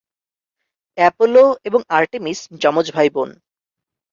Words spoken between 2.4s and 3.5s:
যমজ ভাইবোন।